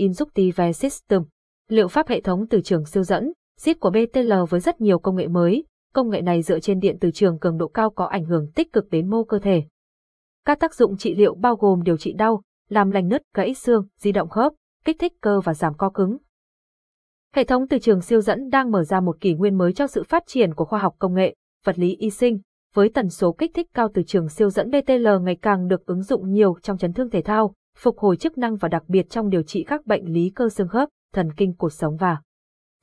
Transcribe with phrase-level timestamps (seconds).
[0.00, 1.22] Inductive System,
[1.68, 5.16] liệu pháp hệ thống từ trường siêu dẫn, SIT của BTL với rất nhiều công
[5.16, 8.24] nghệ mới, công nghệ này dựa trên điện từ trường cường độ cao có ảnh
[8.24, 9.62] hưởng tích cực đến mô cơ thể.
[10.44, 13.86] Các tác dụng trị liệu bao gồm điều trị đau, làm lành nứt, gãy xương,
[13.98, 14.52] di động khớp,
[14.84, 16.16] kích thích cơ và giảm co cứng.
[17.34, 20.02] Hệ thống từ trường siêu dẫn đang mở ra một kỷ nguyên mới cho sự
[20.02, 22.40] phát triển của khoa học công nghệ, vật lý y sinh,
[22.74, 26.02] với tần số kích thích cao từ trường siêu dẫn BTL ngày càng được ứng
[26.02, 29.30] dụng nhiều trong chấn thương thể thao, phục hồi chức năng và đặc biệt trong
[29.30, 32.16] điều trị các bệnh lý cơ xương khớp, thần kinh cột sống và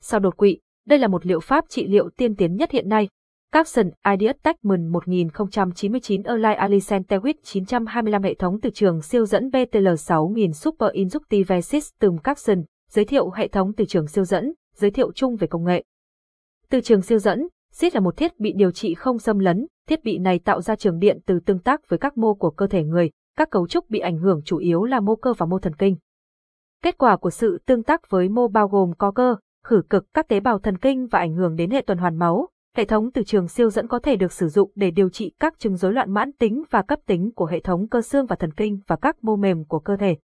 [0.00, 0.58] sau đột quỵ.
[0.86, 3.08] Đây là một liệu pháp trị liệu tiên tiến nhất hiện nay.
[3.52, 9.88] Capson Ideas Techman 1099 Erlai Alicent Tewit 925 hệ thống từ trường siêu dẫn BTL
[9.98, 15.12] 6000 Super Inductive System Capson, giới thiệu hệ thống từ trường siêu dẫn, giới thiệu
[15.12, 15.84] chung về công nghệ.
[16.70, 20.04] Từ trường siêu dẫn, SIT là một thiết bị điều trị không xâm lấn, thiết
[20.04, 22.84] bị này tạo ra trường điện từ tương tác với các mô của cơ thể
[22.84, 25.74] người, các cấu trúc bị ảnh hưởng chủ yếu là mô cơ và mô thần
[25.74, 25.96] kinh.
[26.82, 30.28] Kết quả của sự tương tác với mô bao gồm có cơ, khử cực các
[30.28, 32.48] tế bào thần kinh và ảnh hưởng đến hệ tuần hoàn máu.
[32.76, 35.58] Hệ thống từ trường siêu dẫn có thể được sử dụng để điều trị các
[35.58, 38.52] chứng rối loạn mãn tính và cấp tính của hệ thống cơ xương và thần
[38.52, 40.16] kinh và các mô mềm của cơ thể.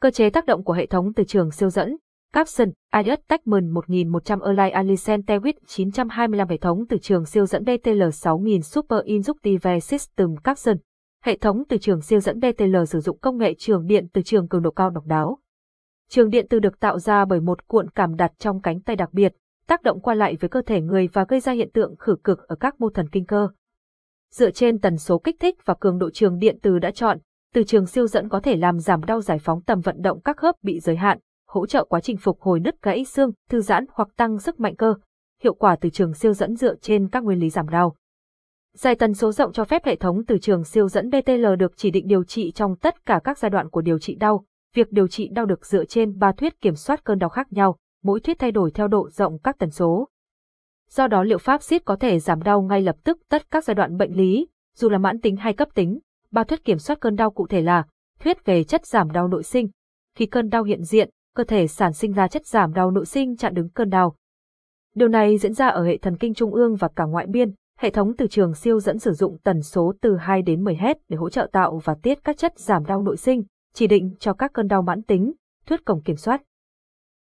[0.00, 1.96] Cơ chế tác động của hệ thống từ trường siêu dẫn
[2.32, 8.02] Capson, Idiot Techman 1100 Erlai Alicent Tewit 925 hệ thống từ trường siêu dẫn BTL
[8.12, 10.76] 6000 Super Inductive System Capson.
[11.24, 14.48] Hệ thống từ trường siêu dẫn BTL sử dụng công nghệ trường điện từ trường
[14.48, 15.38] cường độ cao độc đáo.
[16.08, 19.12] Trường điện từ được tạo ra bởi một cuộn cảm đặt trong cánh tay đặc
[19.12, 19.32] biệt,
[19.66, 22.48] tác động qua lại với cơ thể người và gây ra hiện tượng khử cực
[22.48, 23.48] ở các mô thần kinh cơ.
[24.30, 27.18] Dựa trên tần số kích thích và cường độ trường điện từ đã chọn,
[27.54, 30.36] từ trường siêu dẫn có thể làm giảm đau giải phóng tầm vận động các
[30.36, 31.18] khớp bị giới hạn,
[31.48, 34.76] hỗ trợ quá trình phục hồi nứt gãy xương, thư giãn hoặc tăng sức mạnh
[34.76, 34.94] cơ.
[35.42, 37.96] Hiệu quả từ trường siêu dẫn dựa trên các nguyên lý giảm đau.
[38.74, 41.90] Dài tần số rộng cho phép hệ thống từ trường siêu dẫn BTL được chỉ
[41.90, 44.44] định điều trị trong tất cả các giai đoạn của điều trị đau.
[44.74, 47.76] Việc điều trị đau được dựa trên ba thuyết kiểm soát cơn đau khác nhau,
[48.02, 50.08] mỗi thuyết thay đổi theo độ rộng các tần số.
[50.90, 53.74] Do đó liệu pháp SIT có thể giảm đau ngay lập tức tất các giai
[53.74, 55.98] đoạn bệnh lý, dù là mãn tính hay cấp tính.
[56.30, 57.84] Ba thuyết kiểm soát cơn đau cụ thể là
[58.20, 59.68] thuyết về chất giảm đau nội sinh.
[60.16, 63.36] Khi cơn đau hiện diện, cơ thể sản sinh ra chất giảm đau nội sinh
[63.36, 64.16] chặn đứng cơn đau.
[64.94, 67.54] Điều này diễn ra ở hệ thần kinh trung ương và cả ngoại biên.
[67.80, 70.94] Hệ thống từ trường siêu dẫn sử dụng tần số từ 2 đến 10 Hz
[71.08, 73.42] để hỗ trợ tạo và tiết các chất giảm đau nội sinh,
[73.74, 75.32] chỉ định cho các cơn đau mãn tính,
[75.66, 76.42] thuyết cổng kiểm soát.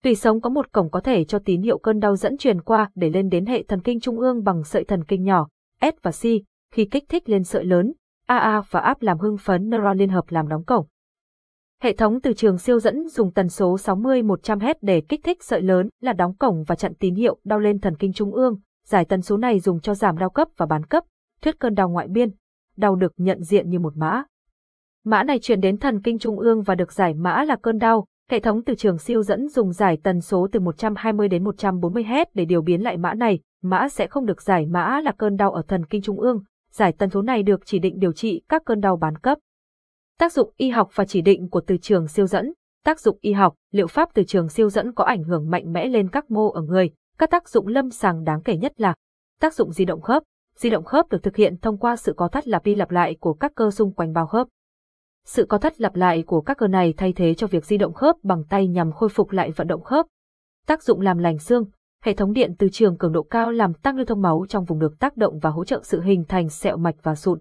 [0.03, 2.91] Tùy sống có một cổng có thể cho tín hiệu cơn đau dẫn truyền qua
[2.95, 5.47] để lên đến hệ thần kinh trung ương bằng sợi thần kinh nhỏ,
[5.81, 6.23] S và C,
[6.73, 7.94] khi kích thích lên sợi lớn,
[8.28, 10.85] AA và áp làm hưng phấn neuron liên hợp làm đóng cổng.
[11.81, 15.61] Hệ thống từ trường siêu dẫn dùng tần số 60-100 Hz để kích thích sợi
[15.61, 18.59] lớn là đóng cổng và chặn tín hiệu đau lên thần kinh trung ương.
[18.85, 21.03] Giải tần số này dùng cho giảm đau cấp và bán cấp,
[21.41, 22.29] thuyết cơn đau ngoại biên.
[22.77, 24.23] Đau được nhận diện như một mã.
[25.03, 28.05] Mã này truyền đến thần kinh trung ương và được giải mã là cơn đau.
[28.29, 32.25] Hệ thống từ trường siêu dẫn dùng giải tần số từ 120 đến 140 Hz
[32.33, 33.39] để điều biến lại mã này.
[33.61, 36.43] Mã sẽ không được giải mã là cơn đau ở thần kinh trung ương.
[36.71, 39.37] Giải tần số này được chỉ định điều trị các cơn đau bán cấp.
[40.19, 42.53] Tác dụng y học và chỉ định của từ trường siêu dẫn.
[42.85, 45.87] Tác dụng y học, liệu pháp từ trường siêu dẫn có ảnh hưởng mạnh mẽ
[45.87, 46.89] lên các mô ở người.
[47.21, 48.95] Các tác dụng lâm sàng đáng kể nhất là
[49.39, 50.23] tác dụng di động khớp.
[50.55, 53.15] Di động khớp được thực hiện thông qua sự có thắt lặp đi lặp lại
[53.19, 54.47] của các cơ xung quanh bao khớp.
[55.25, 57.93] Sự có thắt lặp lại của các cơ này thay thế cho việc di động
[57.93, 60.05] khớp bằng tay nhằm khôi phục lại vận động khớp.
[60.67, 61.65] Tác dụng làm lành xương,
[62.03, 64.79] hệ thống điện từ trường cường độ cao làm tăng lưu thông máu trong vùng
[64.79, 67.39] được tác động và hỗ trợ sự hình thành sẹo mạch và sụn.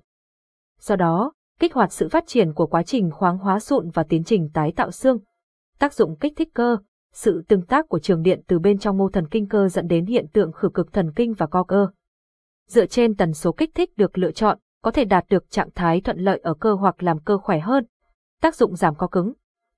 [0.81, 4.25] Do đó, kích hoạt sự phát triển của quá trình khoáng hóa sụn và tiến
[4.25, 5.19] trình tái tạo xương.
[5.79, 6.77] Tác dụng kích thích cơ,
[7.13, 10.07] sự tương tác của trường điện từ bên trong mô thần kinh cơ dẫn đến
[10.07, 11.89] hiện tượng khử cực thần kinh và co cơ.
[12.69, 16.01] Dựa trên tần số kích thích được lựa chọn, có thể đạt được trạng thái
[16.01, 17.85] thuận lợi ở cơ hoặc làm cơ khỏe hơn.
[18.41, 19.33] Tác dụng giảm co cứng.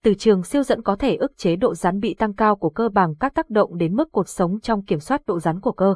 [0.04, 2.88] Từ trường siêu dẫn có thể ức chế độ rắn bị tăng cao của cơ
[2.88, 5.94] bằng các tác động đến mức cột sống trong kiểm soát độ rắn của cơ.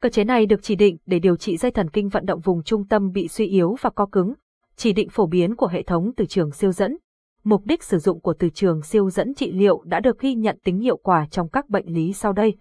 [0.00, 2.62] Cơ chế này được chỉ định để điều trị dây thần kinh vận động vùng
[2.62, 4.34] trung tâm bị suy yếu và co cứng,
[4.76, 6.96] chỉ định phổ biến của hệ thống từ trường siêu dẫn.
[7.44, 10.58] Mục đích sử dụng của từ trường siêu dẫn trị liệu đã được ghi nhận
[10.64, 12.56] tính hiệu quả trong các bệnh lý sau đây.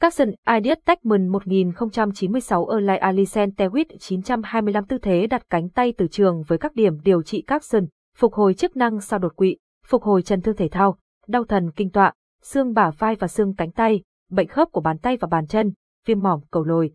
[0.00, 6.42] Capson Ideas Techman 1096 Erlai alisen Tewit 925 tư thế đặt cánh tay từ trường
[6.42, 9.56] với các điểm điều trị Capson, phục hồi chức năng sau đột quỵ,
[9.86, 13.54] phục hồi chân thương thể thao, đau thần kinh tọa, xương bả vai và xương
[13.54, 15.72] cánh tay, bệnh khớp của bàn tay và bàn chân,
[16.06, 16.92] viêm mỏm cầu lồi.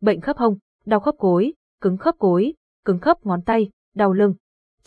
[0.00, 4.34] Bệnh khớp hông, đau khớp gối, cứng khớp gối, cứng khớp ngón tay, đau lưng.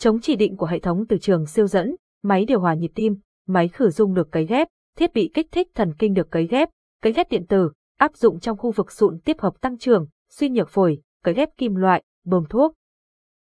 [0.00, 3.16] Chống chỉ định của hệ thống từ trường siêu dẫn, máy điều hòa nhịp tim,
[3.46, 6.68] máy khử dung được cấy ghép, thiết bị kích thích thần kinh được cấy ghép,
[7.02, 10.48] cấy ghép điện tử, áp dụng trong khu vực sụn tiếp hợp tăng trưởng, suy
[10.48, 12.74] nhược phổi, cấy ghép kim loại, bơm thuốc.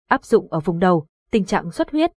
[0.08, 2.10] Áp dụng ở vùng đầu, tình trạng xuất huyết.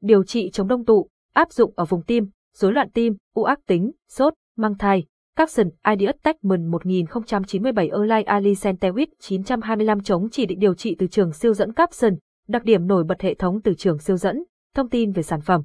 [0.00, 3.60] Điều trị chống đông tụ, áp dụng ở vùng tim, rối loạn tim, u ác
[3.66, 5.04] tính, sốt, mang thai.
[5.36, 11.32] Capson Ideas Techman 1097 Erlai Ali Centewit 925 chống chỉ định điều trị từ trường
[11.32, 12.14] siêu dẫn Capson,
[12.48, 14.44] đặc điểm nổi bật hệ thống từ trường siêu dẫn,
[14.74, 15.62] thông tin về sản phẩm.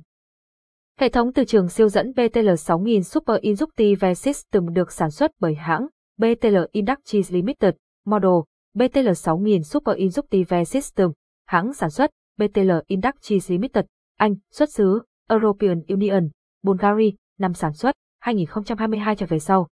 [1.00, 5.88] Hệ thống từ trường siêu dẫn BTL6000 Super Inductive System được sản xuất bởi hãng
[6.18, 7.74] BTL Industries Limited,
[8.06, 8.32] model
[8.76, 11.12] BTL6000 Super Inductive System,
[11.48, 13.86] hãng sản xuất BTL Industries Limited,
[14.18, 16.30] Anh, xuất xứ European Union,
[16.64, 19.68] Bulgaria, năm sản xuất 2022 trở về sau.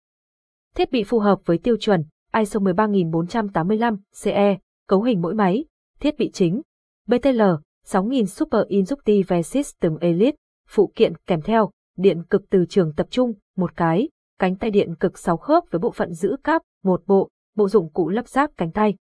[0.75, 2.05] Thiết bị phù hợp với tiêu chuẩn
[2.39, 4.59] ISO 13485 CE,
[4.89, 5.65] cấu hình mỗi máy,
[6.01, 6.63] thiết bị chính
[7.09, 7.43] BTL
[7.85, 10.37] 6000 Super Inductive System Elite,
[10.69, 14.09] phụ kiện kèm theo, điện cực từ trường tập trung, một cái,
[14.39, 17.93] cánh tay điện cực 6 khớp với bộ phận giữ cáp, một bộ, bộ dụng
[17.93, 18.95] cụ lắp ráp cánh tay.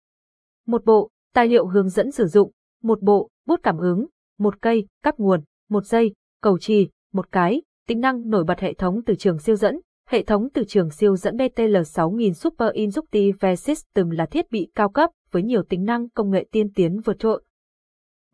[0.67, 2.51] Một bộ, tài liệu hướng dẫn sử dụng,
[2.83, 4.07] một bộ, bút cảm ứng,
[4.39, 6.13] một cây, cáp nguồn, một dây,
[6.43, 9.81] cầu trì, một cái, tính năng nổi bật hệ thống từ trường siêu dẫn.
[10.09, 15.11] Hệ thống từ trường siêu dẫn BTL6000 Super Inductive System là thiết bị cao cấp
[15.31, 17.43] với nhiều tính năng công nghệ tiên tiến vượt trội.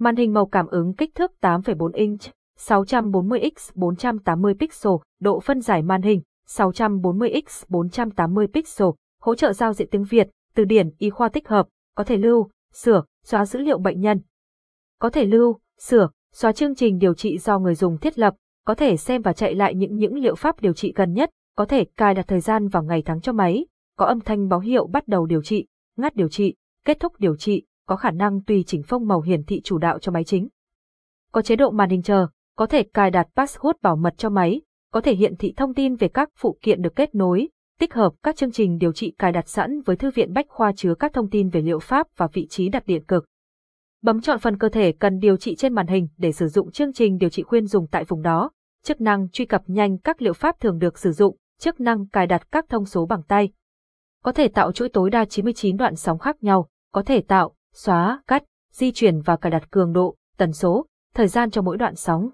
[0.02, 2.20] Màn hình màu cảm ứng kích thước 8,4 inch,
[2.58, 8.88] 640x 480 pixel, độ phân giải màn hình 640x 480 pixel,
[9.20, 12.50] hỗ trợ giao diện tiếng Việt, từ điển y khoa tích hợp, có thể lưu,
[12.72, 14.20] sửa, xóa dữ liệu bệnh nhân.
[14.99, 18.34] Có thể lưu, sửa, xóa chương trình điều trị do người dùng thiết lập,
[18.66, 21.64] có thể xem và chạy lại những những liệu pháp điều trị gần nhất, có
[21.64, 23.66] thể cài đặt thời gian vào ngày tháng cho máy,
[23.99, 25.66] có âm thanh báo hiệu bắt đầu điều trị,
[25.96, 26.54] ngắt điều trị,
[26.84, 29.99] kết thúc điều trị, có khả năng tùy chỉnh phông màu hiển thị chủ đạo
[29.99, 30.49] cho máy chính.
[31.32, 32.26] Có chế độ màn hình chờ,
[32.56, 34.61] có thể cài đặt password bảo mật cho máy,
[34.93, 37.49] có thể hiển thị thông tin về các phụ kiện được kết nối,
[37.79, 40.73] tích hợp các chương trình điều trị cài đặt sẵn với thư viện bách khoa
[40.73, 43.26] chứa các thông tin về liệu pháp và vị trí đặt điện cực.
[44.02, 46.93] Bấm chọn phần cơ thể cần điều trị trên màn hình để sử dụng chương
[46.93, 48.50] trình điều trị khuyên dùng tại vùng đó.
[48.85, 52.26] Chức năng truy cập nhanh các liệu pháp thường được sử dụng, chức năng cài
[52.26, 53.52] đặt các thông số bằng tay.
[54.25, 58.22] Có thể tạo chuỗi tối đa 99 đoạn sóng khác nhau, có thể tạo, xóa,
[58.26, 61.94] cắt, di chuyển và cài đặt cường độ, tần số, thời gian cho mỗi đoạn
[61.94, 62.30] sóng.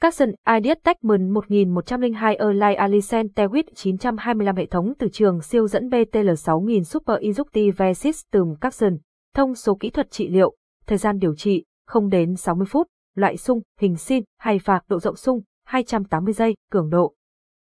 [0.00, 6.82] Capson Ideas Techman 1102 Erlai Alicent Tewit 925 hệ thống từ trường siêu dẫn BTL6000
[6.82, 8.98] Super Inductive System Capson,
[9.34, 10.56] thông số kỹ thuật trị liệu,
[10.86, 15.00] thời gian điều trị, không đến 60 phút, loại sung, hình sin, hay phạc độ
[15.00, 17.14] rộng sung, 280 giây, cường độ.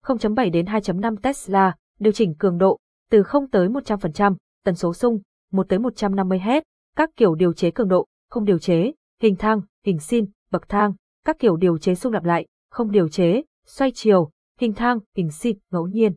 [0.05, 2.77] 0.7 đến 2.5 Tesla, điều chỉnh cường độ,
[3.11, 6.61] từ 0 tới 100%, tần số sung, 1 tới 150 Hz,
[6.95, 8.91] các kiểu điều chế cường độ, không điều chế,
[9.21, 10.93] hình thang, hình sin, bậc thang,
[11.25, 15.31] các kiểu điều chế xung lặp lại, không điều chế, xoay chiều, hình thang, hình
[15.31, 16.13] xin, ngẫu nhiên.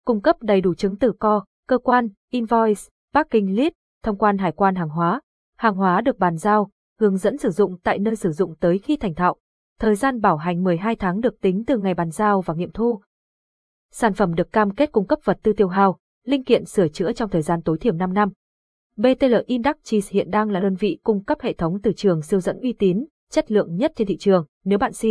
[0.05, 2.81] Cung cấp đầy đủ chứng từ co, cơ quan, invoice,
[3.13, 5.21] parking list, thông quan hải quan hàng hóa.
[5.57, 8.97] Hàng hóa được bàn giao, hướng dẫn sử dụng tại nơi sử dụng tới khi
[8.97, 9.35] thành thạo.
[9.79, 13.01] Thời gian bảo hành 12 tháng được tính từ ngày bàn giao và nghiệm thu.
[13.91, 17.11] Sản phẩm được cam kết cung cấp vật tư tiêu hao, linh kiện sửa chữa
[17.11, 18.29] trong thời gian tối thiểu 5 năm.
[18.97, 22.59] BTL Industries hiện đang là đơn vị cung cấp hệ thống từ trường siêu dẫn
[22.59, 24.45] uy tín, chất lượng nhất trên thị trường.
[24.65, 25.03] Nếu bạn xin